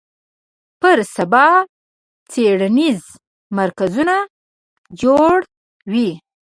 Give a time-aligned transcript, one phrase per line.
[0.81, 1.47] پر سبا
[2.31, 3.01] څېړنیز
[3.57, 4.15] مرکزونه
[5.01, 5.35] جوړ
[5.91, 6.09] وي